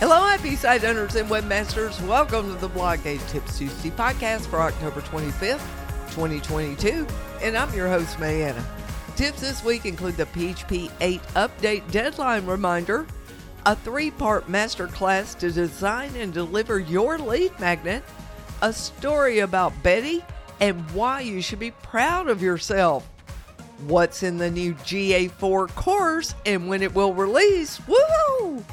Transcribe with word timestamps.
Hello, 0.00 0.28
happy 0.28 0.54
site 0.54 0.84
owners 0.84 1.16
and 1.16 1.28
webmasters. 1.28 2.00
Welcome 2.06 2.54
to 2.54 2.60
the 2.60 2.68
BlogAid 2.68 3.28
Tips 3.28 3.58
Tuesday 3.58 3.90
podcast 3.90 4.46
for 4.46 4.60
October 4.60 5.00
25th, 5.00 5.58
2022. 6.12 7.04
And 7.42 7.56
I'm 7.56 7.74
your 7.74 7.88
host, 7.88 8.16
Mayanna. 8.18 8.62
Tips 9.16 9.40
this 9.40 9.64
week 9.64 9.86
include 9.86 10.16
the 10.16 10.26
PHP 10.26 10.92
8 11.00 11.20
update 11.34 11.90
deadline 11.90 12.46
reminder, 12.46 13.08
a 13.66 13.74
three 13.74 14.12
part 14.12 14.46
masterclass 14.46 15.36
to 15.40 15.50
design 15.50 16.14
and 16.14 16.32
deliver 16.32 16.78
your 16.78 17.18
lead 17.18 17.58
magnet, 17.58 18.04
a 18.62 18.72
story 18.72 19.40
about 19.40 19.72
Betty, 19.82 20.24
and 20.60 20.88
why 20.92 21.22
you 21.22 21.42
should 21.42 21.58
be 21.58 21.72
proud 21.72 22.28
of 22.28 22.40
yourself. 22.40 23.04
What's 23.88 24.22
in 24.22 24.38
the 24.38 24.48
new 24.48 24.74
GA4 24.74 25.74
course 25.74 26.36
and 26.46 26.68
when 26.68 26.84
it 26.84 26.94
will 26.94 27.14
release? 27.14 27.80
Woo! 27.88 28.64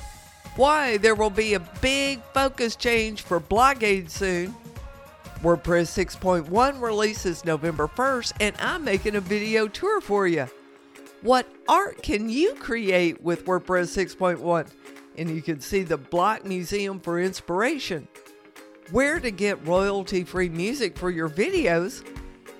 Why 0.55 0.95
there 0.97 1.15
will 1.15 1.29
be 1.29 1.53
a 1.53 1.59
big 1.59 2.21
focus 2.33 2.77
change 2.77 3.23
for 3.23 3.41
BlogAid 3.41 4.09
soon. 4.09 4.55
WordPress 5.41 6.05
6.1 6.17 6.81
releases 6.81 7.43
November 7.43 7.87
1st, 7.87 8.33
and 8.39 8.55
I'm 8.59 8.85
making 8.85 9.15
a 9.15 9.21
video 9.21 9.67
tour 9.67 9.99
for 9.99 10.27
you. 10.27 10.47
What 11.21 11.45
art 11.67 12.01
can 12.01 12.29
you 12.29 12.55
create 12.55 13.21
with 13.21 13.45
WordPress 13.45 14.07
6.1? 14.17 14.69
And 15.17 15.29
you 15.29 15.41
can 15.41 15.59
see 15.59 15.83
the 15.83 15.97
Block 15.97 16.45
Museum 16.45 17.01
for 17.01 17.19
inspiration. 17.19 18.07
Where 18.91 19.19
to 19.19 19.31
get 19.31 19.67
royalty 19.67 20.23
free 20.23 20.49
music 20.49 20.97
for 20.97 21.09
your 21.09 21.29
videos, 21.29 22.07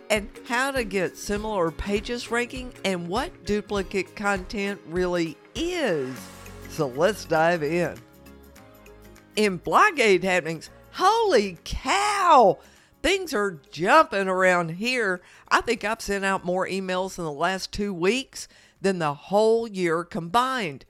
and 0.10 0.30
how 0.48 0.72
to 0.72 0.84
get 0.84 1.18
similar 1.18 1.72
pages 1.72 2.30
ranking, 2.30 2.74
and 2.84 3.08
what 3.08 3.46
duplicate 3.46 4.16
content 4.18 4.82
really 4.88 5.38
is. 5.56 6.14
So 6.76 6.88
let's 6.88 7.24
dive 7.24 7.64
in. 7.64 7.96
In 9.38 9.60
BlogAid 9.60 10.24
happenings, 10.24 10.70
holy 10.92 11.58
cow! 11.64 12.60
Things 13.02 13.34
are 13.34 13.62
jumping 13.72 14.28
around 14.28 14.72
here. 14.72 15.22
I 15.48 15.62
think 15.62 15.86
I've 15.86 16.02
sent 16.02 16.26
out 16.26 16.44
more 16.44 16.68
emails 16.68 17.18
in 17.18 17.24
the 17.24 17.32
last 17.32 17.72
two 17.72 17.94
weeks 17.94 18.50
than 18.82 19.00
the 19.00 19.14
whole 19.14 19.70
year 19.70 20.04
combined. 20.04 20.84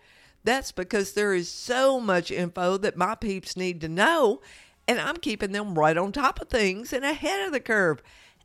That's 0.44 0.72
because 0.72 1.14
there 1.14 1.36
is 1.36 1.50
so 1.50 2.00
much 2.00 2.32
info 2.32 2.78
that 2.78 2.98
my 2.98 3.14
peeps 3.14 3.56
need 3.56 3.80
to 3.82 3.88
know, 3.88 4.42
and 4.88 5.00
I'm 5.00 5.18
keeping 5.18 5.52
them 5.52 5.78
right 5.78 5.96
on 5.96 6.12
top 6.12 6.42
of 6.42 6.50
things 6.50 6.94
and 6.94 7.06
ahead 7.06 7.46
of 7.46 7.52
the 7.52 7.60
curve. 7.60 8.02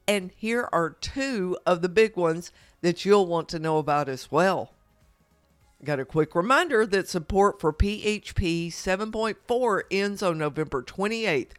And 0.06 0.30
here 0.36 0.69
are 0.72 0.91
two 0.91 1.56
of 1.64 1.80
the 1.80 1.88
big 1.88 2.19
ones 2.19 2.52
that 2.82 3.06
you'll 3.06 3.27
want 3.27 3.48
to 3.48 3.58
know 3.58 3.78
about 3.78 4.10
as 4.10 4.30
well. 4.30 4.75
Got 5.83 5.98
a 5.98 6.05
quick 6.05 6.34
reminder 6.34 6.84
that 6.84 7.09
support 7.09 7.59
for 7.59 7.73
PHP 7.73 8.69
7.4 8.69 9.83
ends 9.91 10.22
on 10.22 10.37
November 10.37 10.83
28th. 10.83 11.53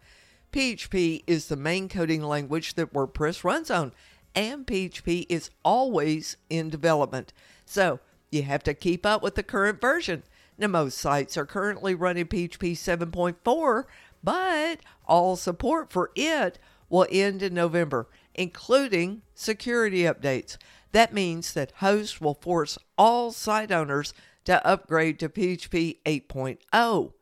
PHP 0.54 1.24
is 1.26 1.48
the 1.48 1.56
main 1.56 1.90
coding 1.90 2.22
language 2.22 2.76
that 2.76 2.94
WordPress 2.94 3.44
runs 3.44 3.72
on, 3.72 3.94
and 4.36 4.68
PHP 4.68 5.26
is 5.28 5.50
always 5.66 6.38
in 6.52 6.70
development. 6.70 7.34
So 7.66 8.00
you 8.32 8.44
have 8.44 8.62
to 8.64 8.76
keep 8.76 9.08
up 9.08 9.24
with 9.24 9.34
the 9.34 9.42
current 9.42 9.82
version. 9.82 10.22
Now, 10.56 10.68
most 10.68 11.00
sites 11.00 11.36
are 11.36 11.46
currently 11.48 11.96
running 11.96 12.28
PHP 12.28 12.74
7.4, 12.74 13.86
but 14.24 14.82
all 15.08 15.36
support 15.36 15.92
for 15.92 16.12
it 16.16 16.60
will 16.90 17.08
end 17.10 17.42
in 17.42 17.56
November, 17.56 18.08
including 18.36 19.22
security 19.34 20.04
updates. 20.04 20.58
That 20.92 21.14
means 21.14 21.54
that 21.54 21.74
hosts 21.78 22.20
will 22.20 22.34
force 22.34 22.78
all 22.98 23.32
site 23.32 23.72
owners 23.72 24.14
to 24.46 24.66
upgrade 24.66 25.20
to 25.20 25.30
PHP 25.30 25.98
8.0. 26.06 27.14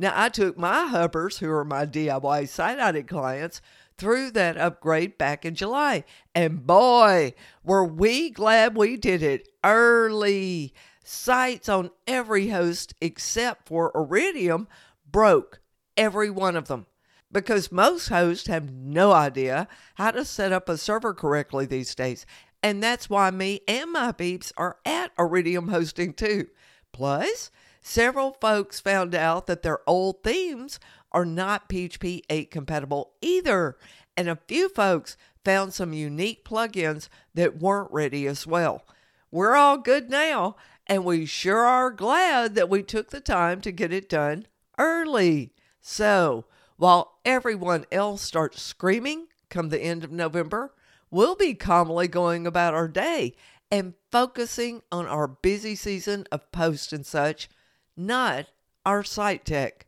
Now, 0.00 0.12
I 0.14 0.28
took 0.28 0.56
my 0.56 0.86
hubbers, 0.86 1.38
who 1.38 1.50
are 1.50 1.64
my 1.64 1.84
DIY 1.84 2.48
site 2.48 2.78
audit 2.78 3.08
clients, 3.08 3.60
through 3.96 4.30
that 4.30 4.56
upgrade 4.56 5.18
back 5.18 5.44
in 5.44 5.56
July. 5.56 6.04
And 6.34 6.64
boy, 6.64 7.34
were 7.64 7.84
we 7.84 8.30
glad 8.30 8.76
we 8.76 8.96
did 8.96 9.22
it 9.22 9.48
early. 9.64 10.72
Sites 11.02 11.68
on 11.68 11.90
every 12.06 12.48
host 12.48 12.94
except 13.00 13.66
for 13.66 13.90
Iridium 13.94 14.68
broke, 15.10 15.60
every 15.96 16.30
one 16.30 16.54
of 16.54 16.68
them 16.68 16.86
because 17.30 17.72
most 17.72 18.08
hosts 18.08 18.46
have 18.46 18.72
no 18.72 19.12
idea 19.12 19.68
how 19.96 20.10
to 20.10 20.24
set 20.24 20.52
up 20.52 20.68
a 20.68 20.78
server 20.78 21.14
correctly 21.14 21.66
these 21.66 21.94
days. 21.94 22.24
And 22.62 22.82
that's 22.82 23.08
why 23.08 23.30
me 23.30 23.60
and 23.68 23.92
my 23.92 24.12
peeps 24.12 24.52
are 24.56 24.78
at 24.84 25.12
Iridium 25.18 25.68
Hosting 25.68 26.14
too. 26.14 26.48
Plus, 26.92 27.50
several 27.80 28.32
folks 28.40 28.80
found 28.80 29.14
out 29.14 29.46
that 29.46 29.62
their 29.62 29.80
old 29.86 30.22
themes 30.24 30.80
are 31.12 31.24
not 31.24 31.68
PHP 31.68 32.22
8 32.28 32.50
compatible 32.50 33.12
either. 33.20 33.76
And 34.16 34.28
a 34.28 34.38
few 34.48 34.68
folks 34.68 35.16
found 35.44 35.72
some 35.72 35.92
unique 35.92 36.44
plugins 36.44 37.08
that 37.34 37.60
weren't 37.60 37.92
ready 37.92 38.26
as 38.26 38.46
well. 38.46 38.84
We're 39.30 39.54
all 39.54 39.78
good 39.78 40.10
now, 40.10 40.56
and 40.86 41.04
we 41.04 41.26
sure 41.26 41.64
are 41.66 41.90
glad 41.90 42.54
that 42.54 42.68
we 42.68 42.82
took 42.82 43.10
the 43.10 43.20
time 43.20 43.60
to 43.60 43.70
get 43.70 43.92
it 43.92 44.08
done 44.08 44.46
early. 44.78 45.52
So, 45.80 46.46
while 46.78 47.18
everyone 47.24 47.84
else 47.92 48.22
starts 48.22 48.62
screaming 48.62 49.26
come 49.50 49.68
the 49.68 49.80
end 49.80 50.04
of 50.04 50.12
November, 50.12 50.72
we'll 51.10 51.36
be 51.36 51.52
calmly 51.54 52.08
going 52.08 52.46
about 52.46 52.72
our 52.72 52.88
day 52.88 53.34
and 53.70 53.94
focusing 54.10 54.82
on 54.90 55.06
our 55.06 55.26
busy 55.28 55.74
season 55.74 56.24
of 56.32 56.50
posts 56.52 56.92
and 56.92 57.04
such, 57.04 57.50
not 57.96 58.46
our 58.86 59.02
site 59.02 59.44
tech. 59.44 59.86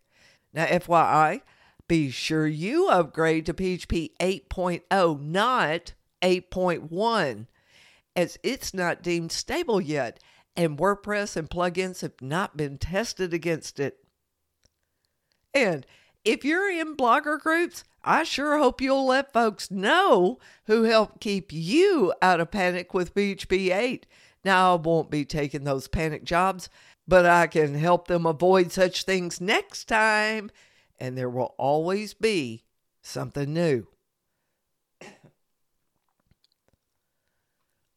Now, 0.53 0.67
FYI, 0.67 1.43
be 1.87 2.11
sure 2.11 2.47
you 2.47 2.89
upgrade 2.89 3.47
to 3.47 3.55
PHP 3.55 4.11
8.0, 4.21 5.21
not 5.21 5.95
8.1, 6.23 7.47
as 8.17 8.39
it's 8.43 8.75
not 8.75 9.03
deemed 9.03 9.33
stable 9.33 9.81
yet, 9.81 10.21
and 10.57 10.77
WordPress 10.77 11.37
and 11.37 11.49
plugins 11.49 12.03
have 12.03 12.21
not 12.21 12.57
been 12.57 12.79
tested 12.79 13.33
against 13.33 13.79
it. 13.79 13.99
And 15.55 15.87
if 16.25 16.45
you're 16.45 16.71
in 16.71 16.97
blogger 16.97 17.39
groups, 17.41 17.85
I 18.03 18.25
sure 18.25 18.59
hope 18.59 18.81
you'll 18.81 19.07
let 19.07 19.33
folks 19.33 19.71
know 19.71 20.39
who 20.67 20.85
helped 20.85 21.21
keep 21.21 21.53
you 21.53 22.13
out 22.23 22.41
of 22.41 22.51
panic 22.51 22.95
with 22.95 23.15
PHP 23.15 23.75
8. 23.75 24.07
Now, 24.45 24.75
I 24.75 24.77
won't 24.77 25.11
be 25.11 25.25
taking 25.25 25.65
those 25.65 25.87
panic 25.89 26.25
jobs, 26.25 26.71
but 27.07 27.27
I 27.27 27.47
can 27.47 27.75
help 27.75 28.09
them 28.09 28.25
avoid 28.25 28.73
such 28.73 29.05
things 29.05 29.41
next 29.41 29.85
time, 29.85 30.51
and 30.99 31.17
there 31.17 31.29
will 31.29 31.55
always 31.59 32.15
be 32.15 32.65
something 33.03 33.53
new. 33.53 33.87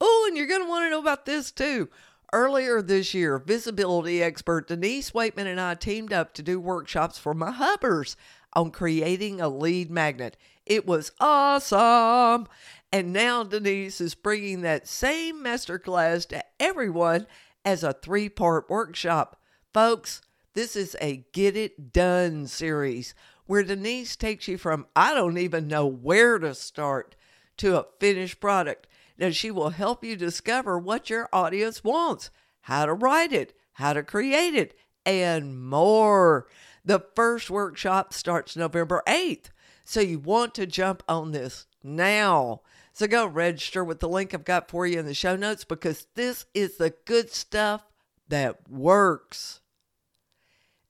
oh, 0.02 0.26
and 0.28 0.36
you're 0.36 0.48
going 0.48 0.64
to 0.64 0.70
want 0.70 0.86
to 0.86 0.90
know 0.90 1.00
about 1.00 1.26
this 1.26 1.52
too. 1.52 1.90
Earlier 2.34 2.82
this 2.82 3.14
year, 3.14 3.38
visibility 3.38 4.24
expert 4.24 4.68
Denise 4.68 5.14
Wakeman 5.14 5.46
and 5.46 5.62
I 5.62 5.76
teamed 5.76 6.12
up 6.12 6.34
to 6.34 6.42
do 6.42 6.60
workshops 6.60 7.20
for 7.20 7.36
my 7.36 7.52
hubbers 7.52 8.18
on 8.54 8.72
creating 8.72 9.40
a 9.40 9.48
lead 9.48 9.92
magnet. 9.92 10.36
It 10.66 10.88
was 10.88 11.12
awesome. 11.20 12.48
And 12.92 13.14
now 13.14 13.44
Denise 13.44 14.02
is 14.02 14.16
bringing 14.16 14.62
that 14.62 14.88
same 14.88 15.44
masterclass 15.44 16.28
to 16.30 16.44
everyone 16.60 17.28
as 17.64 17.84
a 17.84 17.94
three 17.94 18.30
part 18.30 18.68
workshop. 18.68 19.40
Folks, 19.72 20.24
this 20.56 20.76
is 20.76 20.98
a 21.00 21.26
Get 21.34 21.56
It 21.56 21.94
Done 21.94 22.48
series 22.48 23.14
where 23.46 23.62
Denise 23.62 24.16
takes 24.16 24.48
you 24.48 24.58
from 24.58 24.88
I 24.96 25.14
don't 25.14 25.38
even 25.38 25.68
know 25.68 25.86
where 25.86 26.40
to 26.40 26.56
start 26.56 27.16
to 27.58 27.78
a 27.78 27.86
finished 28.00 28.40
product. 28.40 28.88
Now, 29.24 29.30
she 29.30 29.52
will 29.52 29.70
help 29.70 30.04
you 30.04 30.18
discover 30.18 30.78
what 30.78 31.10
your 31.10 31.30
audience 31.32 31.82
wants, 31.82 32.30
how 32.64 32.86
to 32.86 32.94
write 32.94 33.32
it, 33.32 33.54
how 33.72 33.94
to 33.94 34.04
create 34.04 34.54
it, 34.54 34.76
and 35.06 35.64
more. 35.66 36.50
The 36.84 37.06
first 37.16 37.50
workshop 37.50 38.14
starts 38.14 38.58
November 38.58 39.02
8th. 39.08 39.46
So 39.86 40.02
you 40.02 40.20
want 40.20 40.54
to 40.56 40.66
jump 40.66 41.04
on 41.08 41.32
this 41.32 41.68
now. 41.82 42.64
So 42.92 43.08
go 43.08 43.26
register 43.26 43.82
with 43.82 44.02
the 44.02 44.10
link 44.10 44.34
I've 44.34 44.44
got 44.44 44.70
for 44.70 44.86
you 44.86 45.00
in 45.00 45.06
the 45.06 45.14
show 45.14 45.38
notes 45.38 45.64
because 45.64 46.08
this 46.16 46.46
is 46.54 46.76
the 46.76 46.94
good 47.06 47.32
stuff 47.32 47.86
that 48.28 48.70
works. 48.70 49.62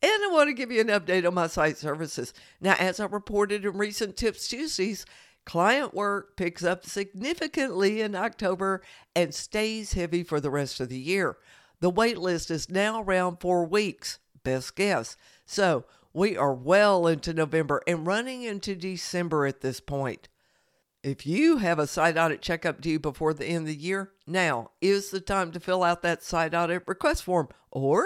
And 0.01 0.11
I 0.11 0.29
want 0.31 0.49
to 0.49 0.55
give 0.55 0.71
you 0.71 0.81
an 0.81 0.87
update 0.87 1.27
on 1.27 1.35
my 1.35 1.45
site 1.45 1.77
services. 1.77 2.33
Now, 2.59 2.73
as 2.79 2.99
I 2.99 3.05
reported 3.05 3.63
in 3.63 3.77
recent 3.77 4.17
Tips 4.17 4.47
Tuesdays, 4.47 5.05
client 5.45 5.93
work 5.93 6.35
picks 6.37 6.63
up 6.63 6.85
significantly 6.85 8.01
in 8.01 8.15
October 8.15 8.81
and 9.15 9.33
stays 9.33 9.93
heavy 9.93 10.23
for 10.23 10.39
the 10.39 10.49
rest 10.49 10.79
of 10.79 10.89
the 10.89 10.97
year. 10.97 11.37
The 11.79 11.89
wait 11.89 12.17
list 12.17 12.49
is 12.49 12.69
now 12.69 13.01
around 13.01 13.37
four 13.41 13.65
weeks, 13.65 14.19
best 14.43 14.75
guess. 14.75 15.17
So 15.45 15.85
we 16.13 16.37
are 16.37 16.53
well 16.53 17.07
into 17.07 17.33
November 17.33 17.81
and 17.87 18.07
running 18.07 18.43
into 18.43 18.75
December 18.75 19.45
at 19.45 19.61
this 19.61 19.79
point. 19.79 20.29
If 21.03 21.27
you 21.27 21.57
have 21.57 21.79
a 21.79 21.87
site 21.87 22.17
audit 22.17 22.41
checkup 22.41 22.79
due 22.79 22.97
before 22.97 23.33
the 23.33 23.45
end 23.45 23.63
of 23.63 23.65
the 23.65 23.75
year, 23.75 24.11
now 24.25 24.71
is 24.79 25.09
the 25.09 25.19
time 25.19 25.51
to 25.51 25.59
fill 25.59 25.83
out 25.83 26.01
that 26.03 26.23
site 26.23 26.53
audit 26.53 26.83
request 26.87 27.23
form. 27.23 27.49
Or 27.71 28.05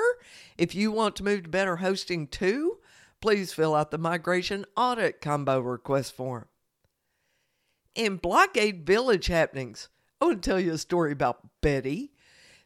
if 0.57 0.73
you 0.73 0.91
want 0.91 1.15
to 1.17 1.23
move 1.23 1.43
to 1.43 1.49
better 1.49 1.75
hosting 1.75 2.25
too, 2.25 2.79
please 3.21 3.53
fill 3.53 3.75
out 3.75 3.91
the 3.91 3.99
migration 3.99 4.65
audit 4.75 5.21
combo 5.21 5.59
request 5.59 6.15
form. 6.15 6.47
In 7.97 8.19
BlogAid 8.19 8.83
Village 8.83 9.25
happenings, 9.25 9.89
I 10.21 10.25
want 10.25 10.43
to 10.43 10.47
tell 10.47 10.59
you 10.59 10.73
a 10.73 10.77
story 10.77 11.11
about 11.11 11.61
Betty. 11.61 12.11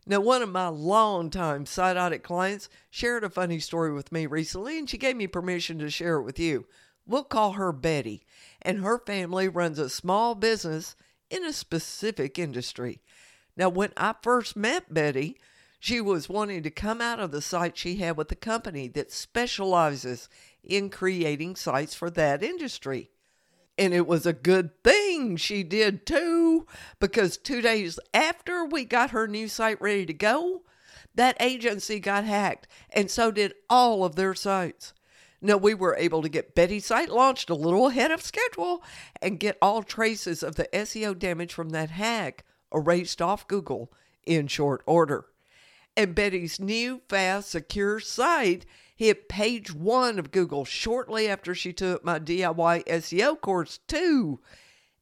Now, 0.05 0.19
one 0.19 0.41
of 0.41 0.49
my 0.49 0.67
longtime 0.67 1.65
site 1.65 1.95
audit 1.95 2.21
clients 2.21 2.67
shared 2.89 3.23
a 3.23 3.29
funny 3.29 3.59
story 3.59 3.93
with 3.93 4.11
me 4.11 4.25
recently, 4.25 4.77
and 4.77 4.89
she 4.89 4.97
gave 4.97 5.15
me 5.15 5.27
permission 5.27 5.79
to 5.79 5.89
share 5.89 6.17
it 6.17 6.23
with 6.23 6.37
you. 6.37 6.67
We'll 7.07 7.23
call 7.23 7.53
her 7.53 7.71
Betty, 7.71 8.25
and 8.61 8.79
her 8.79 8.99
family 8.99 9.47
runs 9.47 9.79
a 9.79 9.87
small 9.87 10.35
business 10.35 10.97
in 11.29 11.45
a 11.45 11.53
specific 11.53 12.37
industry. 12.37 12.99
Now, 13.55 13.69
when 13.69 13.93
I 13.95 14.15
first 14.21 14.57
met 14.57 14.93
Betty, 14.93 15.37
she 15.79 16.01
was 16.01 16.27
wanting 16.27 16.61
to 16.63 16.69
come 16.69 16.99
out 16.99 17.21
of 17.21 17.31
the 17.31 17.41
site 17.41 17.77
she 17.77 17.95
had 17.95 18.17
with 18.17 18.27
the 18.27 18.35
company 18.35 18.89
that 18.89 19.13
specializes 19.13 20.27
in 20.61 20.89
creating 20.89 21.55
sites 21.55 21.95
for 21.95 22.09
that 22.09 22.43
industry. 22.43 23.10
And 23.81 23.95
it 23.95 24.05
was 24.05 24.27
a 24.27 24.33
good 24.33 24.83
thing 24.83 25.37
she 25.37 25.63
did 25.63 26.05
too, 26.05 26.67
because 26.99 27.35
two 27.35 27.63
days 27.63 27.99
after 28.13 28.63
we 28.63 28.85
got 28.85 29.09
her 29.09 29.27
new 29.27 29.47
site 29.47 29.81
ready 29.81 30.05
to 30.05 30.13
go, 30.13 30.61
that 31.15 31.35
agency 31.39 31.99
got 31.99 32.23
hacked, 32.23 32.67
and 32.91 33.09
so 33.09 33.31
did 33.31 33.55
all 33.71 34.05
of 34.05 34.15
their 34.15 34.35
sites. 34.35 34.93
Now, 35.41 35.57
we 35.57 35.73
were 35.73 35.95
able 35.95 36.21
to 36.21 36.29
get 36.29 36.53
Betty's 36.53 36.85
site 36.85 37.09
launched 37.09 37.49
a 37.49 37.55
little 37.55 37.87
ahead 37.87 38.11
of 38.11 38.21
schedule 38.21 38.83
and 39.19 39.39
get 39.39 39.57
all 39.63 39.81
traces 39.81 40.43
of 40.43 40.57
the 40.57 40.69
SEO 40.71 41.17
damage 41.17 41.51
from 41.51 41.71
that 41.71 41.89
hack 41.89 42.45
erased 42.71 43.19
off 43.19 43.47
Google 43.47 43.91
in 44.27 44.45
short 44.45 44.83
order. 44.85 45.25
And 45.97 46.13
Betty's 46.13 46.59
new, 46.59 47.01
fast, 47.09 47.49
secure 47.49 47.99
site 47.99 48.67
hit 49.01 49.27
page 49.27 49.73
one 49.73 50.19
of 50.19 50.29
Google 50.29 50.63
shortly 50.63 51.27
after 51.27 51.55
she 51.55 51.73
took 51.73 52.05
my 52.05 52.19
DIY 52.19 52.85
SEO 52.85 53.41
course, 53.41 53.79
too. 53.87 54.39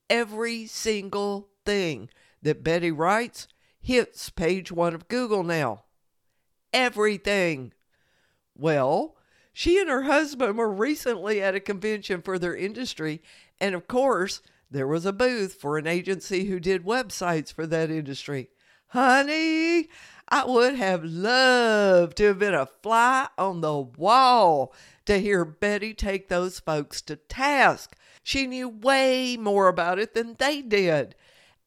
Every 0.10 0.68
single 0.68 1.50
thing 1.66 2.08
that 2.42 2.64
Betty 2.64 2.92
writes 2.92 3.50
hits 3.82 4.30
page 4.30 4.72
one 4.72 4.96
of 4.96 5.10
Google 5.10 5.44
now. 5.44 5.84
Everything. 6.72 7.74
Well, 8.56 9.18
she 9.52 9.78
and 9.82 9.90
her 9.90 10.04
husband 10.04 10.58
were 10.58 10.72
recently 10.72 11.42
at 11.42 11.56
a 11.56 11.60
convention 11.60 12.22
for 12.22 12.40
their 12.40 12.56
industry, 12.56 13.22
and 13.60 13.76
of 13.76 13.90
course, 13.90 14.42
there 14.72 14.88
was 14.88 15.06
a 15.06 15.12
booth 15.12 15.56
for 15.56 15.78
an 15.78 15.88
agency 15.88 16.46
who 16.46 16.62
did 16.62 16.86
websites 16.86 17.52
for 17.52 17.68
that 17.68 17.92
industry. 17.92 18.48
Honey, 18.88 19.90
I 20.30 20.46
would 20.46 20.76
have 20.76 21.04
loved 21.04 22.18
to 22.18 22.26
have 22.26 22.40
been 22.40 22.54
a 22.54 22.68
fly 22.84 23.28
on 23.38 23.62
the 23.62 23.76
wall 23.76 24.74
to 25.06 25.20
hear 25.20 25.44
Betty 25.44 25.96
take 25.96 26.30
those 26.30 26.60
folks 26.60 27.02
to 27.04 27.16
task. 27.16 27.96
She 28.24 28.46
knew 28.46 28.70
way 28.70 29.38
more 29.38 29.68
about 29.68 29.98
it 29.98 30.14
than 30.14 30.36
they 30.38 30.62
did. 30.62 31.16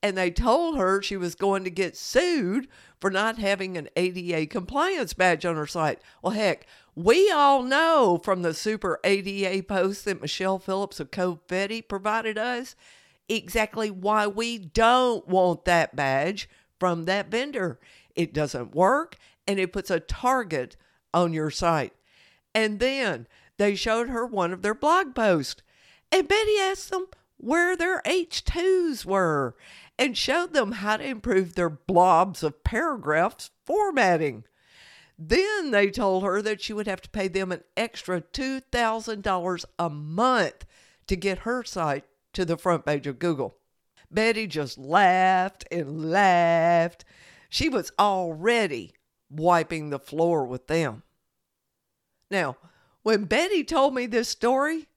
And 0.00 0.16
they 0.16 0.30
told 0.30 0.78
her 0.78 1.02
she 1.02 1.16
was 1.16 1.34
going 1.34 1.64
to 1.64 1.70
get 1.70 1.96
sued 1.96 2.68
for 3.00 3.10
not 3.10 3.38
having 3.38 3.76
an 3.76 3.88
ADA 3.96 4.46
compliance 4.46 5.12
badge 5.12 5.44
on 5.44 5.56
her 5.56 5.66
site. 5.66 6.00
Well, 6.22 6.32
heck, 6.32 6.66
we 6.94 7.32
all 7.32 7.64
know 7.64 8.20
from 8.22 8.42
the 8.42 8.54
super 8.54 9.00
ADA 9.02 9.64
post 9.64 10.04
that 10.04 10.20
Michelle 10.20 10.60
Phillips 10.60 11.00
of 11.00 11.10
Confetti 11.10 11.82
provided 11.82 12.38
us 12.38 12.76
exactly 13.28 13.90
why 13.90 14.28
we 14.28 14.58
don't 14.58 15.26
want 15.26 15.64
that 15.64 15.96
badge 15.96 16.48
from 16.82 17.04
that 17.04 17.30
vendor. 17.30 17.78
It 18.16 18.34
doesn't 18.34 18.74
work 18.74 19.16
and 19.46 19.60
it 19.60 19.72
puts 19.72 19.88
a 19.88 20.00
target 20.00 20.76
on 21.14 21.32
your 21.32 21.48
site. 21.48 21.92
And 22.56 22.80
then 22.80 23.28
they 23.56 23.76
showed 23.76 24.08
her 24.08 24.26
one 24.26 24.52
of 24.52 24.62
their 24.62 24.74
blog 24.74 25.14
posts. 25.14 25.62
And 26.10 26.26
Betty 26.26 26.58
asked 26.58 26.90
them 26.90 27.06
where 27.36 27.76
their 27.76 28.02
H2s 28.02 29.04
were 29.04 29.54
and 29.96 30.18
showed 30.18 30.54
them 30.54 30.72
how 30.72 30.96
to 30.96 31.04
improve 31.04 31.54
their 31.54 31.70
blobs 31.70 32.42
of 32.42 32.64
paragraphs 32.64 33.52
formatting. 33.64 34.42
Then 35.16 35.70
they 35.70 35.88
told 35.88 36.24
her 36.24 36.42
that 36.42 36.60
she 36.60 36.72
would 36.72 36.88
have 36.88 37.02
to 37.02 37.10
pay 37.10 37.28
them 37.28 37.52
an 37.52 37.62
extra 37.76 38.22
$2,000 38.22 39.64
a 39.78 39.88
month 39.88 40.66
to 41.06 41.14
get 41.14 41.38
her 41.38 41.62
site 41.62 42.06
to 42.32 42.44
the 42.44 42.56
front 42.56 42.84
page 42.84 43.06
of 43.06 43.20
Google. 43.20 43.56
Betty 44.12 44.46
just 44.46 44.78
laughed 44.78 45.64
and 45.70 46.10
laughed. 46.10 47.04
She 47.48 47.68
was 47.68 47.92
already 47.98 48.92
wiping 49.30 49.90
the 49.90 49.98
floor 49.98 50.44
with 50.44 50.66
them. 50.66 51.02
Now, 52.30 52.56
when 53.02 53.24
Betty 53.24 53.64
told 53.64 53.94
me 53.94 54.06
this 54.06 54.28
story, 54.28 54.88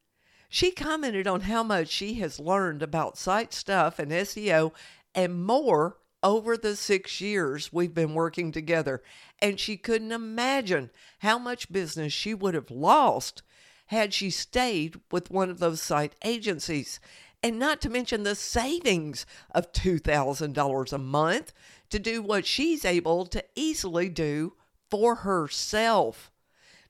she 0.50 0.72
commented 0.72 1.28
on 1.28 1.42
how 1.42 1.64
much 1.64 1.90
she 1.90 2.16
has 2.16 2.40
learned 2.40 2.84
about 2.84 3.18
site 3.18 3.54
stuff 3.54 4.00
and 4.00 4.12
SEO 4.12 4.72
and 5.14 5.44
more 5.44 5.98
over 6.22 6.58
the 6.58 6.76
six 6.76 7.22
years 7.22 7.72
we've 7.72 7.94
been 7.94 8.14
working 8.14 8.52
together, 8.52 9.02
and 9.40 9.60
she 9.60 9.78
couldn't 9.78 10.12
imagine 10.12 10.90
how 11.20 11.38
much 11.38 11.72
business 11.72 12.14
she 12.14 12.34
would 12.34 12.54
have 12.54 12.72
lost 12.72 13.44
had 13.88 14.14
she 14.14 14.30
stayed 14.30 15.00
with 15.12 15.30
one 15.30 15.50
of 15.50 15.60
those 15.60 15.82
site 15.82 16.16
agencies. 16.24 17.00
And 17.46 17.60
not 17.60 17.80
to 17.82 17.92
mention 17.92 18.24
the 18.24 18.34
savings 18.34 19.28
of 19.52 19.72
$2,000 19.72 20.94
a 20.94 20.98
month 20.98 21.54
to 21.92 22.00
do 22.00 22.24
what 22.24 22.48
she's 22.48 22.84
able 22.84 23.28
to 23.28 23.46
easily 23.54 24.10
do 24.10 24.54
for 24.90 25.14
herself. 25.14 26.32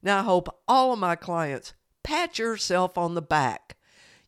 Now, 0.01 0.19
I 0.19 0.23
hope 0.23 0.61
all 0.65 0.93
of 0.93 0.99
my 0.99 1.17
clients 1.17 1.73
pat 2.03 2.39
yourself 2.39 2.97
on 2.97 3.15
the 3.15 3.21
back. 3.21 3.75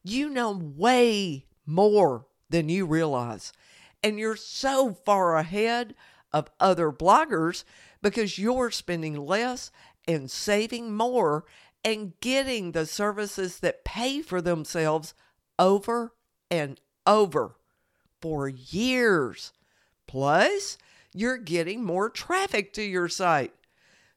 You 0.04 0.30
know 0.30 0.52
way 0.52 1.46
more 1.66 2.26
than 2.50 2.68
you 2.68 2.86
realize 2.86 3.54
and 4.04 4.20
you're 4.20 4.36
so 4.36 4.98
far 5.06 5.38
ahead 5.38 5.96
of 6.34 6.52
other 6.60 6.92
bloggers 6.92 7.64
because 8.02 8.38
you're 8.38 8.70
spending 8.70 9.16
less 9.16 9.72
and 10.06 10.30
saving 10.30 10.94
more 10.94 11.46
and 11.86 12.20
getting 12.20 12.74
the 12.74 12.86
services 12.86 13.60
that 13.60 13.86
pay 13.86 14.22
for 14.22 14.42
themselves 14.42 15.14
over 15.58 16.12
and 16.50 16.80
over 17.06 17.56
for 18.22 18.48
years. 18.48 19.52
Plus, 20.08 20.78
you're 21.14 21.38
getting 21.38 21.84
more 21.84 22.10
traffic 22.10 22.74
to 22.74 22.84
your 22.84 23.10
site. 23.10 23.54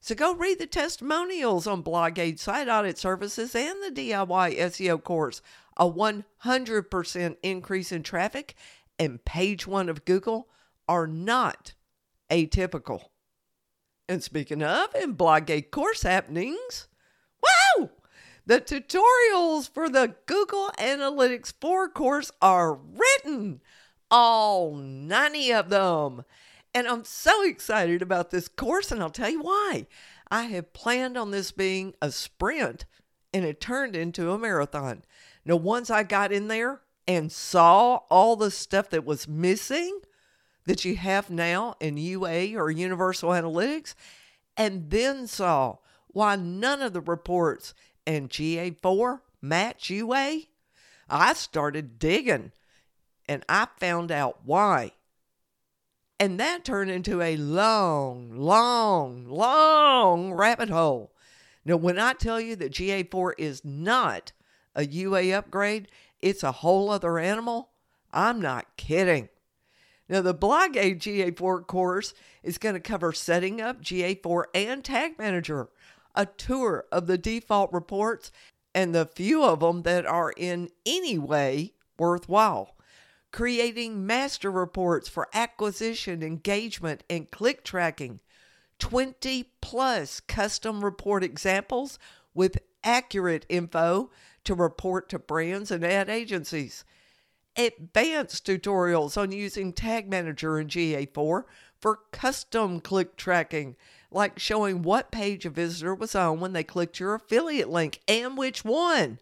So 0.00 0.14
go 0.14 0.34
read 0.34 0.58
the 0.58 0.66
testimonials 0.66 1.66
on 1.66 1.82
BlogAid 1.82 2.38
Site 2.38 2.68
Audit 2.68 2.96
Services 2.98 3.54
and 3.54 3.76
the 3.82 3.90
DIY 3.90 4.58
SEO 4.58 5.02
course. 5.02 5.42
A 5.76 5.90
100% 5.90 7.36
increase 7.42 7.92
in 7.92 8.02
traffic 8.02 8.54
and 8.98 9.24
page 9.24 9.66
one 9.66 9.88
of 9.88 10.04
Google 10.04 10.48
are 10.88 11.06
not 11.06 11.74
atypical. 12.30 13.04
And 14.08 14.22
speaking 14.22 14.62
of, 14.62 14.94
in 14.94 15.16
BlogAid 15.16 15.70
course 15.70 16.02
happenings! 16.02 16.88
The 18.46 18.60
tutorials 18.60 19.68
for 19.68 19.88
the 19.88 20.14
Google 20.26 20.70
Analytics 20.78 21.52
4 21.60 21.88
course 21.90 22.32
are 22.40 22.74
written, 22.74 23.60
all 24.10 24.74
90 24.74 25.52
of 25.52 25.68
them. 25.68 26.24
And 26.74 26.86
I'm 26.86 27.04
so 27.04 27.44
excited 27.44 28.02
about 28.02 28.30
this 28.30 28.48
course, 28.48 28.90
and 28.90 29.02
I'll 29.02 29.10
tell 29.10 29.30
you 29.30 29.42
why. 29.42 29.86
I 30.30 30.44
have 30.44 30.72
planned 30.72 31.16
on 31.16 31.30
this 31.30 31.52
being 31.52 31.94
a 32.00 32.10
sprint, 32.10 32.86
and 33.32 33.44
it 33.44 33.60
turned 33.60 33.96
into 33.96 34.30
a 34.30 34.38
marathon. 34.38 35.02
Now, 35.44 35.56
once 35.56 35.90
I 35.90 36.02
got 36.02 36.32
in 36.32 36.48
there, 36.48 36.80
and 37.10 37.32
saw 37.32 37.96
all 38.08 38.36
the 38.36 38.52
stuff 38.52 38.90
that 38.90 39.04
was 39.04 39.26
missing 39.26 40.00
that 40.64 40.84
you 40.84 40.94
have 40.94 41.28
now 41.28 41.74
in 41.80 41.96
UA 41.96 42.54
or 42.56 42.70
Universal 42.70 43.30
Analytics, 43.30 43.94
and 44.56 44.90
then 44.90 45.26
saw 45.26 45.78
why 46.06 46.36
none 46.36 46.82
of 46.82 46.92
the 46.92 47.00
reports 47.00 47.74
in 48.06 48.28
GA4 48.28 49.20
match 49.40 49.90
UA, 49.90 50.42
I 51.08 51.32
started 51.32 51.98
digging 51.98 52.52
and 53.28 53.44
I 53.48 53.68
found 53.78 54.10
out 54.10 54.40
why. 54.44 54.92
And 56.18 56.38
that 56.38 56.64
turned 56.64 56.90
into 56.90 57.22
a 57.22 57.36
long, 57.36 58.32
long, 58.36 59.26
long 59.26 60.32
rabbit 60.34 60.68
hole. 60.68 61.12
Now, 61.64 61.76
when 61.76 61.98
I 61.98 62.12
tell 62.12 62.40
you 62.40 62.56
that 62.56 62.72
GA4 62.72 63.32
is 63.38 63.64
not 63.64 64.32
a 64.74 64.84
UA 64.84 65.32
upgrade, 65.32 65.88
it's 66.20 66.42
a 66.42 66.52
whole 66.52 66.90
other 66.90 67.18
animal? 67.18 67.70
I'm 68.12 68.40
not 68.40 68.76
kidding. 68.76 69.28
Now, 70.08 70.22
the 70.22 70.34
BlogAid 70.34 70.98
GA4 70.98 71.66
course 71.66 72.14
is 72.42 72.58
going 72.58 72.74
to 72.74 72.80
cover 72.80 73.12
setting 73.12 73.60
up 73.60 73.80
GA4 73.80 74.44
and 74.54 74.84
Tag 74.84 75.18
Manager, 75.18 75.68
a 76.14 76.26
tour 76.26 76.84
of 76.90 77.06
the 77.06 77.18
default 77.18 77.72
reports, 77.72 78.32
and 78.74 78.94
the 78.94 79.06
few 79.06 79.44
of 79.44 79.60
them 79.60 79.82
that 79.82 80.06
are 80.06 80.32
in 80.36 80.70
any 80.86 81.18
way 81.18 81.72
worthwhile, 81.98 82.76
creating 83.32 84.06
master 84.06 84.50
reports 84.50 85.08
for 85.08 85.28
acquisition, 85.32 86.22
engagement, 86.22 87.02
and 87.10 87.30
click 87.30 87.64
tracking, 87.64 88.20
20 88.78 89.52
plus 89.60 90.20
custom 90.20 90.84
report 90.84 91.22
examples 91.22 91.98
with 92.34 92.58
accurate 92.82 93.44
info 93.48 94.10
to 94.44 94.54
report 94.54 95.08
to 95.08 95.18
brands 95.18 95.70
and 95.70 95.84
ad 95.84 96.08
agencies. 96.08 96.84
Advanced 97.56 98.46
tutorials 98.46 99.20
on 99.20 99.32
using 99.32 99.72
Tag 99.72 100.08
Manager 100.08 100.58
in 100.58 100.68
GA4 100.68 101.44
for 101.80 102.00
custom 102.12 102.80
click 102.80 103.16
tracking, 103.16 103.76
like 104.10 104.38
showing 104.38 104.82
what 104.82 105.10
page 105.10 105.46
a 105.46 105.50
visitor 105.50 105.94
was 105.94 106.14
on 106.14 106.40
when 106.40 106.52
they 106.52 106.64
clicked 106.64 107.00
your 107.00 107.14
affiliate 107.14 107.70
link 107.70 108.00
and 108.06 108.36
which 108.36 108.64
one, 108.64 109.18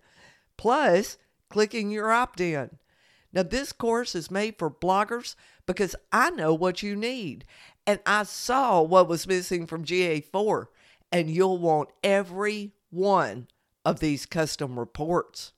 plus 0.57 1.19
clicking 1.49 1.91
your 1.91 2.11
opt 2.11 2.41
in. 2.41 2.71
Now, 3.33 3.43
this 3.43 3.73
course 3.73 4.15
is 4.15 4.31
made 4.31 4.59
for 4.59 4.71
bloggers 4.71 5.35
because 5.67 5.95
I 6.11 6.31
know 6.31 6.55
what 6.55 6.83
you 6.83 6.97
need 6.97 7.45
and 7.89 8.01
I 8.05 8.25
saw 8.25 8.83
what 8.83 9.09
was 9.09 9.27
missing 9.27 9.67
from 9.67 9.83
GA4, 9.83 10.67
and 11.11 11.31
you'll 11.31 11.57
want 11.57 11.89
every 12.05 12.73
one 12.91 13.49
of 13.83 14.01
these 14.01 14.27
custom 14.27 14.79
reports. 14.79 15.53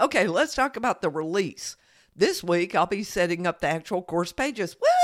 Okay, 0.00 0.26
let's 0.26 0.56
talk 0.56 0.76
about 0.76 1.00
the 1.00 1.08
release. 1.08 1.76
This 2.16 2.42
week, 2.42 2.74
I'll 2.74 2.86
be 2.86 3.04
setting 3.04 3.46
up 3.46 3.60
the 3.60 3.68
actual 3.68 4.02
course 4.02 4.32
pages. 4.32 4.74
Woo! 4.80 5.03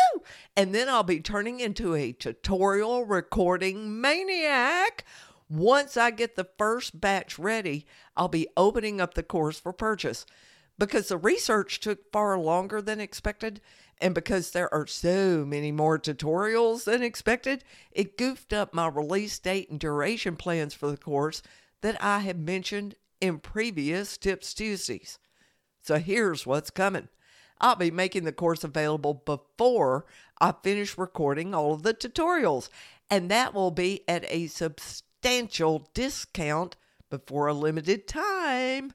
And 0.56 0.74
then 0.74 0.88
I'll 0.88 1.02
be 1.02 1.20
turning 1.20 1.60
into 1.60 1.94
a 1.94 2.12
tutorial 2.12 3.04
recording 3.04 4.00
maniac. 4.00 5.04
Once 5.48 5.96
I 5.96 6.10
get 6.10 6.36
the 6.36 6.48
first 6.58 7.00
batch 7.00 7.38
ready, 7.38 7.86
I'll 8.16 8.28
be 8.28 8.48
opening 8.56 9.00
up 9.00 9.14
the 9.14 9.22
course 9.22 9.58
for 9.58 9.72
purchase. 9.72 10.24
Because 10.78 11.08
the 11.08 11.18
research 11.18 11.80
took 11.80 12.10
far 12.10 12.38
longer 12.38 12.80
than 12.80 13.00
expected, 13.00 13.60
and 14.00 14.14
because 14.14 14.52
there 14.52 14.72
are 14.72 14.86
so 14.86 15.44
many 15.44 15.72
more 15.72 15.98
tutorials 15.98 16.84
than 16.84 17.02
expected, 17.02 17.64
it 17.90 18.16
goofed 18.16 18.52
up 18.52 18.72
my 18.72 18.88
release 18.88 19.38
date 19.38 19.68
and 19.70 19.78
duration 19.78 20.36
plans 20.36 20.72
for 20.72 20.90
the 20.90 20.96
course 20.96 21.42
that 21.82 22.02
I 22.02 22.20
had 22.20 22.38
mentioned 22.38 22.94
in 23.20 23.40
previous 23.40 24.16
Tips 24.16 24.54
Tuesdays. 24.54 25.18
So 25.82 25.98
here's 25.98 26.46
what's 26.46 26.70
coming. 26.70 27.08
I'll 27.60 27.76
be 27.76 27.90
making 27.90 28.24
the 28.24 28.32
course 28.32 28.64
available 28.64 29.14
before 29.14 30.06
I 30.40 30.54
finish 30.62 30.96
recording 30.96 31.54
all 31.54 31.74
of 31.74 31.82
the 31.82 31.92
tutorials, 31.92 32.70
and 33.10 33.30
that 33.30 33.52
will 33.52 33.70
be 33.70 34.02
at 34.08 34.24
a 34.28 34.46
substantial 34.46 35.90
discount 35.92 36.76
before 37.10 37.48
a 37.48 37.54
limited 37.54 38.08
time. 38.08 38.92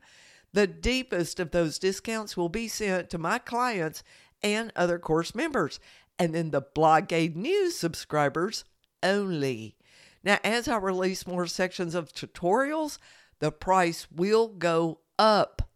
The 0.54 0.68
deepest 0.68 1.40
of 1.40 1.52
those 1.52 1.78
discounts 1.78 2.36
will 2.36 2.50
be 2.50 2.68
sent 2.68 3.10
to 3.10 3.18
my 3.18 3.38
clients 3.38 4.04
and 4.42 4.72
other 4.76 4.98
course 4.98 5.36
members, 5.36 5.80
and 6.18 6.34
then 6.34 6.52
the 6.52 6.62
BlogAid 6.62 7.36
News 7.36 7.76
subscribers 7.76 8.64
only. 9.04 9.76
Now, 10.24 10.40
as 10.44 10.68
I 10.68 10.78
release 10.78 11.28
more 11.28 11.46
sections 11.46 11.94
of 11.94 12.14
tutorials, 12.14 12.98
the 13.40 13.52
price 13.52 14.08
will 14.10 14.48
go 14.48 15.02
up. 15.20 15.70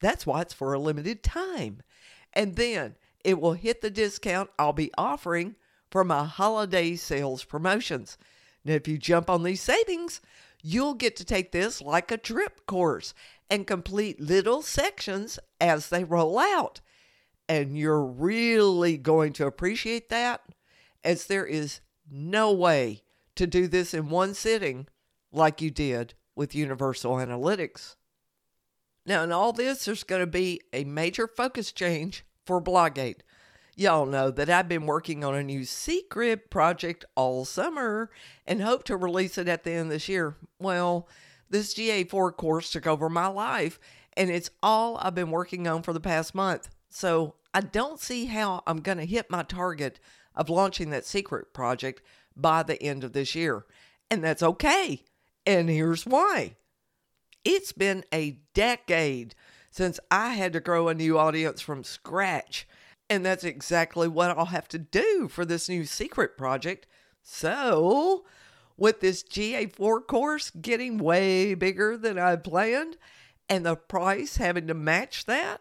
That's 0.00 0.24
why 0.24 0.42
it's 0.42 0.54
for 0.54 0.72
a 0.72 0.78
limited 0.78 1.22
time. 1.22 1.82
And 2.36 2.54
then 2.54 2.94
it 3.24 3.40
will 3.40 3.54
hit 3.54 3.80
the 3.80 3.90
discount 3.90 4.50
I'll 4.58 4.74
be 4.74 4.92
offering 4.96 5.56
for 5.90 6.04
my 6.04 6.24
holiday 6.24 6.94
sales 6.94 7.42
promotions. 7.42 8.18
Now, 8.62 8.74
if 8.74 8.86
you 8.86 8.98
jump 8.98 9.30
on 9.30 9.42
these 9.42 9.62
savings, 9.62 10.20
you'll 10.62 10.94
get 10.94 11.16
to 11.16 11.24
take 11.24 11.50
this 11.50 11.80
like 11.80 12.10
a 12.10 12.18
drip 12.18 12.66
course 12.66 13.14
and 13.48 13.66
complete 13.66 14.20
little 14.20 14.60
sections 14.60 15.38
as 15.60 15.88
they 15.88 16.04
roll 16.04 16.38
out. 16.38 16.82
And 17.48 17.78
you're 17.78 18.04
really 18.04 18.98
going 18.98 19.32
to 19.34 19.46
appreciate 19.46 20.10
that, 20.10 20.42
as 21.02 21.26
there 21.26 21.46
is 21.46 21.80
no 22.10 22.52
way 22.52 23.02
to 23.36 23.46
do 23.46 23.66
this 23.66 23.94
in 23.94 24.10
one 24.10 24.34
sitting 24.34 24.88
like 25.32 25.62
you 25.62 25.70
did 25.70 26.14
with 26.34 26.54
Universal 26.54 27.14
Analytics. 27.16 27.96
Now, 29.06 29.22
in 29.22 29.32
all 29.32 29.52
this, 29.52 29.84
there's 29.84 30.04
going 30.04 30.20
to 30.20 30.26
be 30.26 30.60
a 30.72 30.84
major 30.84 31.26
focus 31.26 31.72
change 31.72 32.25
for 32.46 32.62
BlogAid. 32.62 33.16
Y'all 33.74 34.06
know 34.06 34.30
that 34.30 34.48
I've 34.48 34.68
been 34.68 34.86
working 34.86 35.22
on 35.22 35.34
a 35.34 35.42
new 35.42 35.64
secret 35.66 36.48
project 36.48 37.04
all 37.14 37.44
summer 37.44 38.10
and 38.46 38.62
hope 38.62 38.84
to 38.84 38.96
release 38.96 39.36
it 39.36 39.48
at 39.48 39.64
the 39.64 39.72
end 39.72 39.88
of 39.88 39.88
this 39.90 40.08
year. 40.08 40.36
Well, 40.58 41.06
this 41.50 41.74
GA4 41.74 42.34
course 42.36 42.70
took 42.70 42.86
over 42.86 43.10
my 43.10 43.26
life, 43.26 43.78
and 44.16 44.30
it's 44.30 44.50
all 44.62 44.96
I've 44.96 45.14
been 45.14 45.30
working 45.30 45.68
on 45.68 45.82
for 45.82 45.92
the 45.92 46.00
past 46.00 46.34
month. 46.34 46.70
So 46.88 47.34
I 47.52 47.60
don't 47.60 48.00
see 48.00 48.26
how 48.26 48.62
I'm 48.66 48.80
going 48.80 48.98
to 48.98 49.04
hit 49.04 49.30
my 49.30 49.42
target 49.42 50.00
of 50.34 50.48
launching 50.48 50.90
that 50.90 51.04
secret 51.04 51.52
project 51.52 52.00
by 52.34 52.62
the 52.62 52.82
end 52.82 53.04
of 53.04 53.12
this 53.12 53.34
year. 53.34 53.66
And 54.10 54.24
that's 54.24 54.42
okay. 54.42 55.02
And 55.44 55.68
here's 55.68 56.06
why. 56.06 56.56
It's 57.44 57.72
been 57.72 58.04
a 58.12 58.40
decade 58.54 59.34
since 59.76 60.00
I 60.10 60.30
had 60.30 60.54
to 60.54 60.60
grow 60.60 60.88
a 60.88 60.94
new 60.94 61.18
audience 61.18 61.60
from 61.60 61.84
scratch. 61.84 62.66
And 63.10 63.26
that's 63.26 63.44
exactly 63.44 64.08
what 64.08 64.30
I'll 64.30 64.46
have 64.46 64.68
to 64.68 64.78
do 64.78 65.28
for 65.30 65.44
this 65.44 65.68
new 65.68 65.84
secret 65.84 66.38
project. 66.38 66.86
So, 67.22 68.24
with 68.78 69.00
this 69.00 69.22
GA4 69.22 70.06
course 70.06 70.50
getting 70.50 70.96
way 70.96 71.52
bigger 71.52 71.98
than 71.98 72.18
I 72.18 72.36
planned 72.36 72.96
and 73.50 73.66
the 73.66 73.76
price 73.76 74.38
having 74.38 74.66
to 74.68 74.74
match 74.74 75.26
that, 75.26 75.60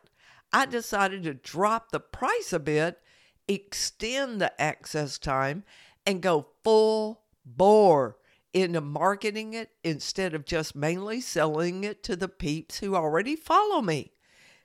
I 0.53 0.65
decided 0.65 1.23
to 1.23 1.33
drop 1.33 1.91
the 1.91 1.99
price 1.99 2.53
a 2.53 2.59
bit, 2.59 3.01
extend 3.49 4.39
the 4.39 4.59
access 4.61 5.19
time, 5.19 5.65
and 6.05 6.21
go 6.21 6.47
full 6.63 7.19
bore 7.45 8.15
into 8.55 8.79
marketing 8.79 9.53
it 9.53 9.69
instead 9.83 10.33
of 10.33 10.45
just 10.45 10.77
mainly 10.77 11.19
selling 11.19 11.83
it 11.83 12.01
to 12.01 12.15
the 12.15 12.29
peeps 12.29 12.79
who 12.79 12.95
already 12.95 13.35
follow 13.35 13.81
me. 13.81 14.13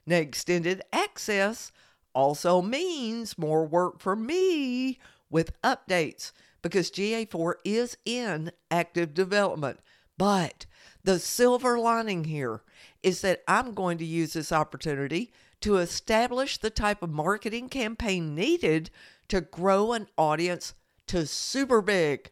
Now, 0.06 0.18
extended 0.18 0.80
access 0.92 1.72
also 2.14 2.62
means 2.62 3.36
more 3.36 3.66
work 3.66 3.98
for 3.98 4.14
me 4.14 5.00
with 5.28 5.60
updates 5.62 6.30
because 6.62 6.92
GA4 6.92 7.54
is 7.64 7.96
in 8.04 8.52
active 8.70 9.12
development. 9.12 9.80
But 10.16 10.66
the 11.02 11.18
silver 11.18 11.76
lining 11.76 12.24
here 12.24 12.62
is 13.02 13.22
that 13.22 13.42
I'm 13.48 13.74
going 13.74 13.98
to 13.98 14.04
use 14.04 14.34
this 14.34 14.52
opportunity 14.52 15.32
to 15.62 15.78
establish 15.78 16.58
the 16.58 16.70
type 16.70 17.02
of 17.02 17.10
marketing 17.10 17.68
campaign 17.68 18.36
needed 18.36 18.90
to 19.28 19.40
grow 19.40 19.94
an 19.94 20.06
audience 20.16 20.74
to 21.08 21.26
super 21.26 21.82
big. 21.82 22.30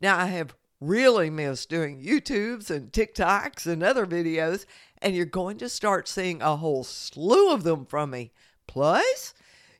Now, 0.00 0.16
I 0.16 0.26
have 0.26 0.54
really 0.80 1.28
miss 1.30 1.66
doing 1.66 2.02
YouTubes 2.02 2.70
and 2.70 2.90
TikToks 2.90 3.66
and 3.66 3.82
other 3.82 4.06
videos, 4.06 4.64
and 4.98 5.14
you're 5.14 5.26
going 5.26 5.58
to 5.58 5.68
start 5.68 6.08
seeing 6.08 6.40
a 6.40 6.56
whole 6.56 6.84
slew 6.84 7.52
of 7.52 7.62
them 7.62 7.84
from 7.84 8.10
me. 8.10 8.32
Plus, 8.66 9.34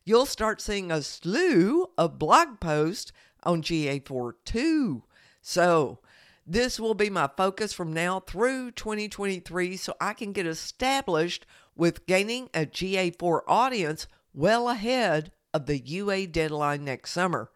you'll 0.04 0.26
start 0.26 0.60
seeing 0.60 0.90
a 0.90 1.02
slew 1.02 1.86
of 1.96 2.18
blog 2.18 2.60
posts 2.60 3.12
on 3.42 3.62
GA4 3.62 4.32
too. 4.44 5.04
So, 5.40 6.00
this 6.46 6.80
will 6.80 6.94
be 6.94 7.10
my 7.10 7.30
focus 7.36 7.72
from 7.72 7.92
now 7.92 8.20
through 8.20 8.72
2023 8.72 9.76
so 9.76 9.94
I 10.00 10.12
can 10.12 10.32
get 10.32 10.46
established 10.46 11.46
with 11.76 12.06
gaining 12.06 12.50
a 12.52 12.66
GA4 12.66 13.42
audience 13.46 14.06
well 14.34 14.68
ahead 14.68 15.32
of 15.54 15.66
the 15.66 15.78
UA 15.78 16.26
deadline 16.28 16.84
next 16.84 17.12
summer. 17.12 17.50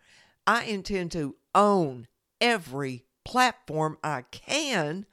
I 0.47 0.65
intend 0.65 1.13
to 1.13 1.37
own 1.55 2.07
every 2.41 3.05
platform 3.25 3.99
I 4.03 4.23
can 4.31 5.07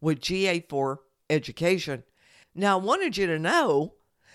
with 0.00 0.20
GA4 0.20 0.98
education. 1.28 2.04
Now, 2.54 2.78
I 2.78 2.82
wanted 2.82 3.16
you 3.16 3.26
to 3.26 3.38
know 3.38 3.94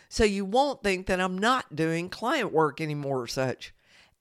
so 0.10 0.24
you 0.24 0.44
won't 0.44 0.84
think 0.84 1.08
that 1.08 1.22
I'm 1.22 1.38
not 1.38 1.76
doing 1.76 2.10
client 2.10 2.52
work 2.52 2.82
anymore 2.82 3.22
or 3.22 3.28
such. 3.28 3.74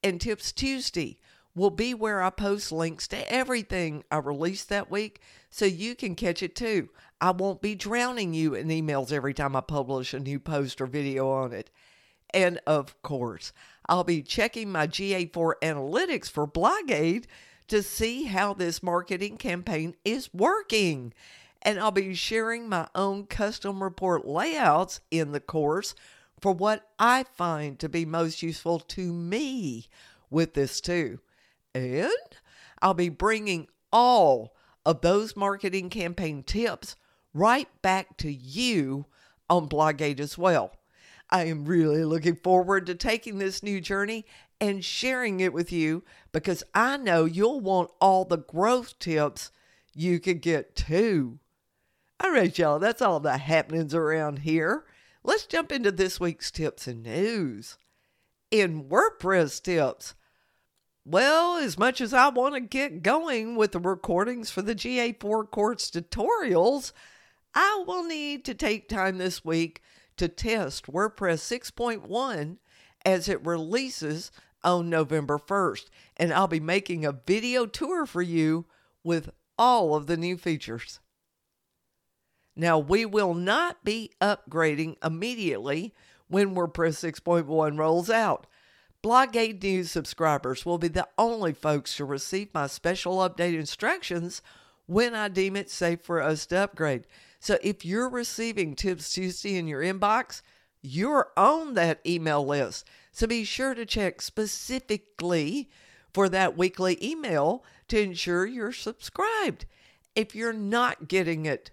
And 0.03 0.21
Tips 0.21 0.53
Tuesday 0.53 1.19
will 1.55 1.71
be 1.71 1.95
where 1.95 2.23
I 2.23 2.31
post 2.31 2.71
links 2.71 3.09
to 3.09 3.31
everything 3.31 4.05
I 4.11 4.19
release 4.19 4.65
that 4.65 4.91
week 4.91 5.21
so 5.51 5.65
you 5.65 5.95
can 5.95 6.15
catch 6.15 6.43
it 6.43 6.55
too. 6.55 6.91
I 7.21 7.33
won't 7.33 7.61
be 7.61 7.75
drowning 7.75 8.33
you 8.33 8.55
in 8.55 8.69
emails 8.69 9.13
every 9.13 9.35
time 9.35 9.57
I 9.57 9.61
publish 9.61 10.15
a 10.15 10.21
new 10.21 10.39
post 10.39 10.81
or 10.81 10.87
video 10.87 11.29
on 11.29 11.53
it. 11.53 11.71
And 12.33 12.61
of 12.67 13.03
course, 13.03 13.53
I'll 13.87 14.05
be 14.05 14.23
checking 14.23 14.71
my 14.71 14.87
GA4 14.87 15.55
analytics 15.61 16.31
for 16.31 16.47
BlogAid 16.47 17.25
to 17.71 17.83
see 17.83 18.25
how 18.25 18.53
this 18.53 18.83
marketing 18.83 19.37
campaign 19.37 19.95
is 20.05 20.29
working. 20.35 21.13
And 21.63 21.79
I'll 21.79 21.91
be 21.91 22.15
sharing 22.15 22.69
my 22.69 22.89
own 22.95 23.27
custom 23.27 23.83
report 23.83 24.27
layouts 24.27 25.01
in 25.11 25.33
the 25.33 25.41
course 25.41 25.95
for 26.41 26.53
what 26.53 26.89
I 26.99 27.25
find 27.37 27.79
to 27.79 27.89
be 27.89 28.05
most 28.05 28.43
useful 28.43 28.81
to 28.81 29.13
me 29.13 29.89
with 30.31 30.55
this 30.55 30.81
too. 30.81 31.21
And 31.75 32.11
I'll 32.81 32.95
be 32.95 33.09
bringing 33.09 33.69
all 33.93 34.55
of 34.85 35.03
those 35.03 35.37
marketing 35.37 35.91
campaign 35.91 36.43
tips 36.43 36.97
right 37.35 37.69
back 37.83 38.17
to 38.19 38.33
you 38.33 39.07
on 39.49 39.69
BlogAid 39.69 40.19
as 40.19 40.39
well. 40.39 40.73
I 41.29 41.45
am 41.45 41.65
really 41.65 42.05
looking 42.05 42.35
forward 42.35 42.87
to 42.87 42.95
taking 42.95 43.39
this 43.39 43.63
new 43.63 43.81
journey 43.81 44.25
and 44.61 44.85
sharing 44.85 45.41
it 45.41 45.53
with 45.53 45.73
you 45.73 46.05
because 46.33 46.63
I 46.75 46.97
know 46.97 47.25
you'll 47.25 47.61
want 47.61 47.91
all 48.01 48.25
the 48.25 48.39
growth 48.39 48.99
tips 48.99 49.51
you 49.95 50.21
can 50.21 50.39
get 50.39 50.77
too. 50.77 51.39
All 52.23 52.31
right, 52.31 52.57
y'all, 52.57 52.79
that's 52.79 53.01
all 53.01 53.21
the 53.21 53.39
happenings 53.39 53.95
around 53.95 54.41
here. 54.41 54.85
Let's 55.25 55.47
jump 55.47 55.73
into 55.73 55.91
this 55.91 56.21
week's 56.21 56.51
tips 56.51 56.87
and 56.87 57.03
news. 57.03 57.79
In 58.51 58.85
WordPress 58.85 59.63
tips, 59.63 60.15
well, 61.05 61.57
as 61.57 61.79
much 61.79 62.01
as 62.01 62.13
I 62.13 62.29
want 62.29 62.55
to 62.55 62.61
get 62.61 63.03
going 63.03 63.57
with 63.57 63.73
the 63.73 63.81
recordings 63.81 64.51
for 64.51 64.61
the 64.61 64.75
GA4 64.75 65.51
course 65.51 65.91
tutorials, 65.91 66.93
I 67.55 67.83
will 67.87 68.05
need 68.05 68.45
to 68.45 68.55
take 68.55 68.89
time 68.89 69.19
this 69.19 69.45
week 69.45 69.83
to 70.19 70.29
test 70.29 70.87
WordPress 70.87 71.41
6.1 71.73 72.59
as 73.05 73.29
it 73.29 73.45
releases 73.45 74.31
on 74.63 74.91
November 74.91 75.39
1st. 75.39 75.87
And 76.17 76.33
I'll 76.33 76.49
be 76.49 76.61
making 76.61 77.05
a 77.05 77.13
video 77.13 77.67
tour 77.67 78.07
for 78.07 78.23
you 78.23 78.67
with 79.03 79.31
all 79.59 79.95
of 79.95 80.07
the 80.07 80.17
new 80.17 80.37
features. 80.37 81.01
Now, 82.57 82.79
we 82.79 83.07
will 83.07 83.35
not 83.35 83.85
be 83.85 84.11
upgrading 84.21 84.97
immediately 85.05 85.95
when 86.29 86.55
WordPress 86.55 87.21
6.1 87.23 87.79
rolls 87.79 88.11
out. 88.11 88.47
BlogAid 89.03 89.63
News 89.63 89.91
subscribers 89.91 90.67
will 90.67 90.77
be 90.77 90.89
the 90.89 91.09
only 91.17 91.55
folks 91.55 91.97
to 91.97 92.05
receive 92.05 92.53
my 92.53 92.67
special 92.67 93.19
update 93.19 93.59
instructions 93.59 94.43
when 94.87 95.15
I 95.15 95.29
deem 95.29 95.57
it 95.57 95.71
safe 95.71 96.03
for 96.03 96.21
us 96.21 96.45
to 96.47 96.59
upgrade. 96.59 97.07
So 97.39 97.59
if 97.63 97.85
you're 97.85 98.11
receiving 98.11 98.75
Tips 98.75 99.13
Tuesday 99.13 99.57
in 99.57 99.67
your 99.67 99.83
inbox, 99.83 100.43
you're 100.83 101.31
on 101.37 101.75
that 101.75 102.01
email 102.07 102.45
list. 102.45 102.87
So 103.13 103.27
be 103.27 103.45
sure 103.45 103.75
to 103.75 103.85
check 103.85 104.23
specifically 104.23 105.69
for 106.13 106.29
that 106.29 106.57
weekly 106.57 106.99
email 107.05 107.65
to 107.89 108.01
ensure 108.01 108.47
you're 108.47 108.73
subscribed. 108.73 109.67
If 110.15 110.35
you're 110.35 110.53
not 110.53 111.09
getting 111.09 111.47
it, 111.47 111.71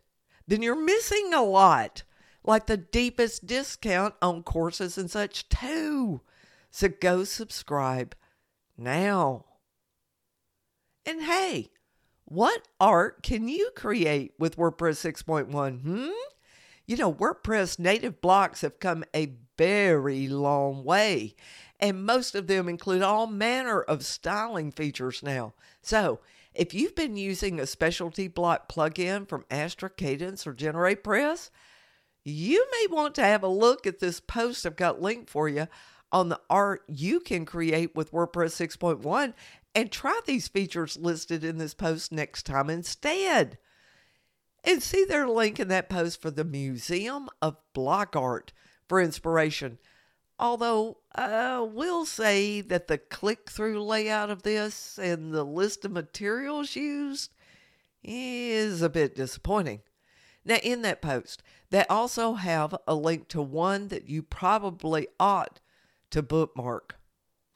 then 0.48 0.62
you're 0.62 0.82
missing 0.82 1.34
a 1.34 1.44
lot, 1.44 2.04
like 2.44 2.68
the 2.68 2.78
deepest 2.78 3.46
discount 3.46 4.16
on 4.22 4.44
courses 4.44 4.98
and 4.98 5.10
such, 5.10 5.50
too. 5.50 6.22
So 6.72 6.88
go 6.90 7.24
subscribe 7.24 8.16
now. 8.78 9.46
And 11.06 11.24
hey, 11.24 11.72
what 12.26 12.68
art 12.80 13.24
can 13.24 13.48
you 13.48 13.72
create 13.76 14.34
with 14.38 14.58
WordPress 14.58 15.24
6.1? 15.24 15.82
Hmm? 15.82 16.10
You 16.88 16.96
know, 16.96 17.14
WordPress 17.14 17.80
native 17.80 18.22
blocks 18.22 18.62
have 18.62 18.80
come 18.80 19.04
a 19.14 19.34
very 19.58 20.30
long 20.30 20.86
way, 20.86 21.36
and 21.82 22.06
most 22.06 22.34
of 22.34 22.48
them 22.48 22.70
include 22.70 23.02
all 23.02 23.28
manner 23.28 23.82
of 23.82 24.06
styling 24.06 24.72
features 24.72 25.22
now. 25.22 25.54
So, 25.82 26.22
if 26.54 26.74
you've 26.74 26.96
been 26.96 27.18
using 27.18 27.60
a 27.60 27.68
specialty 27.68 28.30
block 28.30 28.72
plugin 28.72 29.28
from 29.28 29.44
Astra 29.52 29.90
Kadence 29.90 30.48
or 30.48 30.54
GeneratePress, 30.54 31.50
you 32.24 32.66
may 32.72 32.96
want 32.96 33.16
to 33.16 33.22
have 33.22 33.44
a 33.44 33.50
look 33.50 33.86
at 33.86 34.00
this 34.00 34.22
post 34.22 34.66
I've 34.66 34.78
got 34.78 35.02
linked 35.02 35.30
for 35.30 35.50
you 35.50 35.68
on 36.14 36.30
the 36.30 36.40
art 36.50 36.84
you 36.88 37.20
can 37.20 37.44
create 37.46 37.96
with 37.96 38.14
WordPress 38.14 38.66
6.1 38.66 39.34
and 39.76 39.92
try 39.92 40.22
these 40.26 40.48
features 40.48 40.96
listed 40.96 41.44
in 41.44 41.58
this 41.58 41.74
post 41.74 42.14
next 42.14 42.44
time 42.44 42.70
instead. 42.70 43.58
And 44.68 44.84
see 44.84 45.06
their 45.06 45.30
link 45.30 45.62
in 45.62 45.70
that 45.70 45.88
post 45.88 46.22
for 46.22 46.30
the 46.30 46.44
Museum 46.44 47.30
of 47.42 47.56
Block 47.72 48.18
Art 48.18 48.52
for 48.90 49.00
inspiration. 49.00 49.78
Although 50.38 50.98
uh, 51.18 51.22
I 51.22 51.60
will 51.62 52.06
say 52.06 52.60
that 52.60 52.90
the 52.90 52.98
click 52.98 53.50
through 53.50 53.82
layout 53.82 54.30
of 54.30 54.44
this 54.44 55.00
and 55.02 55.34
the 55.34 55.46
list 55.46 55.86
of 55.86 55.92
materials 55.92 56.76
used 56.76 57.34
is 58.04 58.82
a 58.82 58.90
bit 58.90 59.16
disappointing. 59.16 59.84
Now, 60.44 60.58
in 60.62 60.82
that 60.82 61.02
post, 61.02 61.44
they 61.70 61.86
also 61.86 62.34
have 62.34 62.76
a 62.86 62.94
link 62.94 63.30
to 63.30 63.42
one 63.42 63.88
that 63.88 64.10
you 64.10 64.22
probably 64.22 65.08
ought 65.18 65.62
to 66.12 66.22
bookmark. 66.22 66.98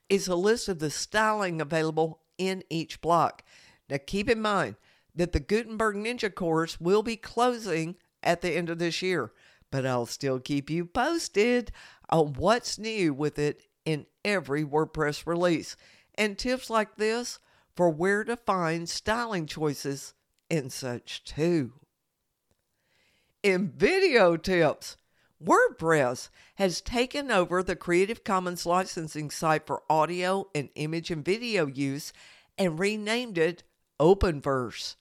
It's 0.08 0.30
a 0.30 0.36
list 0.36 0.70
of 0.70 0.80
the 0.80 0.90
styling 0.90 1.60
available 1.60 2.22
in 2.38 2.64
each 2.70 3.02
block. 3.02 3.44
Now, 3.90 3.98
keep 4.06 4.30
in 4.30 4.42
mind 4.42 4.78
that 5.16 5.32
the 5.32 5.40
Gutenberg 5.40 5.96
Ninja 5.96 6.34
course 6.34 6.80
will 6.80 7.04
be 7.04 7.16
closing 7.16 7.96
at 8.24 8.42
the 8.42 8.52
end 8.52 8.70
of 8.70 8.80
this 8.80 9.02
year, 9.02 9.32
but 9.72 9.86
I'll 9.86 10.06
still 10.06 10.40
keep 10.40 10.70
you 10.70 10.86
posted 10.86 11.72
on 12.10 12.34
what's 12.34 12.78
new 12.78 13.14
with 13.14 13.40
it 13.40 13.64
in 13.86 14.06
every 14.24 14.64
WordPress 14.64 15.26
release 15.26 15.76
and 16.16 16.38
tips 16.38 16.70
like 16.70 16.98
this 16.98 17.40
for 17.76 17.90
where 17.90 18.24
to 18.24 18.36
find 18.36 18.88
styling 18.90 19.48
choices 19.48 20.14
and 20.50 20.72
such 20.72 21.24
too. 21.24 21.74
In 23.44 23.72
video 23.72 24.38
tips, 24.38 24.98
WordPress 25.44 26.30
has 26.56 26.82
taken 26.82 27.32
over 27.32 27.64
the 27.64 27.76
Creative 27.76 28.24
Commons 28.24 28.66
licensing 28.66 29.32
site 29.32 29.66
for 29.66 29.82
audio 29.90 30.48
and 30.54 30.70
image 30.76 31.10
and 31.10 31.26
video 31.26 31.66
use 31.66 32.14
and 32.58 32.78
renamed 32.78 33.40
it 33.40 33.64
Openverse. 34.00 34.96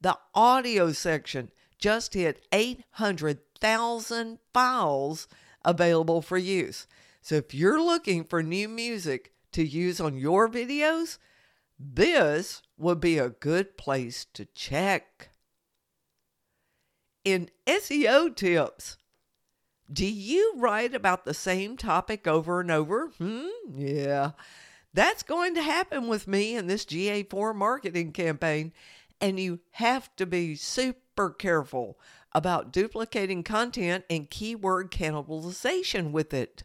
The 0.00 0.18
audio 0.34 0.92
section 0.92 1.50
just 1.78 2.14
hit 2.14 2.46
800,000 2.52 4.38
files 4.52 5.28
available 5.64 6.22
for 6.22 6.38
use. 6.38 6.86
So 7.22 7.34
if 7.36 7.54
you're 7.54 7.82
looking 7.82 8.24
for 8.24 8.42
new 8.42 8.68
music 8.68 9.32
to 9.52 9.66
use 9.66 10.00
on 10.00 10.16
your 10.16 10.48
videos, 10.48 11.18
this 11.78 12.62
would 12.78 13.00
be 13.00 13.18
a 13.18 13.30
good 13.30 13.76
place 13.76 14.26
to 14.34 14.46
check. 14.54 15.30
In 17.24 17.50
SEO 17.66 18.34
tips, 18.34 18.96
do 19.92 20.06
you 20.06 20.54
write 20.56 20.94
about 20.94 21.24
the 21.24 21.34
same 21.34 21.76
topic 21.76 22.26
over 22.26 22.60
and 22.60 22.70
over? 22.70 23.08
Hmm, 23.18 23.48
yeah. 23.74 24.32
That's 24.94 25.22
going 25.22 25.54
to 25.54 25.62
happen 25.62 26.08
with 26.08 26.26
me 26.26 26.56
in 26.56 26.66
this 26.66 26.84
GA4 26.84 27.54
marketing 27.54 28.12
campaign, 28.12 28.72
and 29.20 29.40
you 29.40 29.60
have 29.72 30.14
to 30.16 30.26
be 30.26 30.54
super 30.54 31.30
careful 31.30 31.98
about 32.32 32.72
duplicating 32.72 33.42
content 33.42 34.04
and 34.10 34.30
keyword 34.30 34.90
cannibalization 34.90 36.10
with 36.10 36.34
it. 36.34 36.64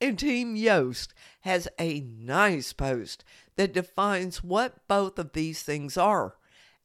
And 0.00 0.18
Team 0.18 0.56
Yoast 0.56 1.08
has 1.40 1.66
a 1.78 2.00
nice 2.00 2.72
post 2.72 3.24
that 3.56 3.72
defines 3.72 4.42
what 4.42 4.86
both 4.88 5.18
of 5.18 5.32
these 5.32 5.62
things 5.62 5.96
are, 5.96 6.36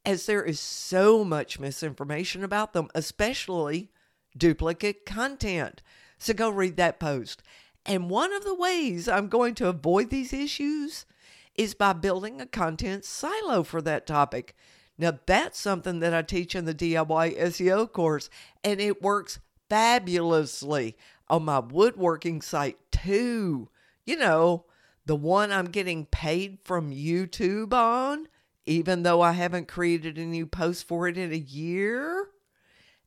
as 0.04 0.26
there 0.26 0.42
is 0.42 0.58
so 0.58 1.24
much 1.24 1.60
misinformation 1.60 2.42
about 2.42 2.72
them, 2.72 2.88
especially 2.94 3.90
duplicate 4.36 5.04
content. 5.06 5.82
So 6.18 6.34
go 6.34 6.50
read 6.50 6.76
that 6.76 7.00
post. 7.00 7.42
And 7.84 8.10
one 8.10 8.32
of 8.32 8.44
the 8.44 8.54
ways 8.54 9.08
I'm 9.08 9.28
going 9.28 9.54
to 9.56 9.68
avoid 9.68 10.10
these 10.10 10.32
issues 10.32 11.06
is 11.54 11.74
by 11.74 11.92
building 11.92 12.40
a 12.40 12.46
content 12.46 13.04
silo 13.04 13.62
for 13.62 13.82
that 13.82 14.06
topic. 14.06 14.56
Now, 15.00 15.18
that's 15.24 15.58
something 15.58 16.00
that 16.00 16.12
I 16.12 16.20
teach 16.20 16.54
in 16.54 16.66
the 16.66 16.74
DIY 16.74 17.38
SEO 17.38 17.90
course, 17.90 18.28
and 18.62 18.78
it 18.80 19.00
works 19.00 19.38
fabulously 19.70 20.94
on 21.26 21.44
my 21.46 21.58
woodworking 21.58 22.42
site 22.42 22.76
too. 22.92 23.70
You 24.04 24.16
know, 24.18 24.66
the 25.06 25.16
one 25.16 25.52
I'm 25.52 25.70
getting 25.70 26.04
paid 26.04 26.58
from 26.64 26.90
YouTube 26.90 27.72
on, 27.72 28.28
even 28.66 29.02
though 29.02 29.22
I 29.22 29.32
haven't 29.32 29.68
created 29.68 30.18
a 30.18 30.26
new 30.26 30.44
post 30.44 30.86
for 30.86 31.08
it 31.08 31.16
in 31.16 31.32
a 31.32 31.36
year. 31.36 32.28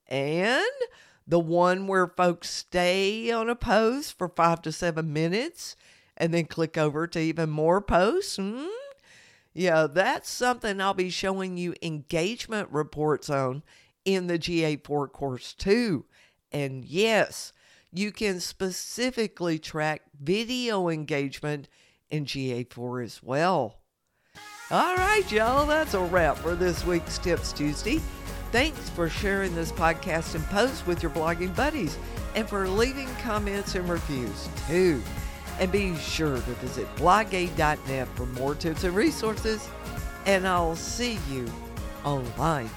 And 0.07 0.65
the 1.27 1.39
one 1.39 1.85
where 1.85 2.07
folks 2.07 2.49
stay 2.49 3.29
on 3.29 3.49
a 3.49 3.55
post 3.55 4.17
for 4.17 4.29
five 4.29 4.63
to 4.63 4.71
seven 4.71 5.13
minutes 5.13 5.75
and 6.17 6.33
then 6.33 6.45
click 6.45 6.75
over 6.75 7.05
to 7.05 7.19
even 7.19 7.51
more 7.51 7.81
posts. 7.81 8.37
Hmm? 8.37 8.65
Yeah, 9.53 9.87
that's 9.87 10.29
something 10.29 10.81
I'll 10.81 10.93
be 10.93 11.09
showing 11.09 11.57
you 11.57 11.75
engagement 11.81 12.69
reports 12.71 13.29
on 13.29 13.63
in 14.03 14.27
the 14.27 14.39
GA4 14.39 15.11
course 15.11 15.53
too. 15.53 16.05
And 16.51 16.83
yes, 16.83 17.53
you 17.91 18.11
can 18.11 18.39
specifically 18.39 19.59
track 19.59 20.01
video 20.19 20.89
engagement 20.89 21.69
in 22.09 22.25
GA4 22.25 23.03
as 23.03 23.21
well. 23.21 23.79
All 24.71 24.95
right, 24.95 25.29
y'all, 25.31 25.67
that's 25.67 25.93
a 25.93 26.01
wrap 26.01 26.37
for 26.37 26.55
this 26.55 26.85
week's 26.85 27.19
Tips 27.19 27.53
Tuesday. 27.53 28.01
Thanks 28.51 28.89
for 28.91 29.09
sharing 29.09 29.53
this 29.55 29.71
podcast 29.71 30.35
and 30.35 30.43
post 30.45 30.87
with 30.87 31.03
your 31.03 31.11
blogging 31.11 31.55
buddies 31.55 31.97
and 32.35 32.47
for 32.47 32.67
leaving 32.67 33.07
comments 33.15 33.75
and 33.75 33.87
reviews 33.87 34.47
too. 34.67 35.01
And 35.59 35.71
be 35.71 35.95
sure 35.97 36.35
to 36.35 36.41
visit 36.41 36.87
blogaid.net 36.95 38.07
for 38.15 38.25
more 38.27 38.55
tips 38.55 38.83
and 38.83 38.95
resources. 38.95 39.67
And 40.25 40.47
I'll 40.47 40.75
see 40.75 41.19
you 41.29 41.49
online. 42.03 42.69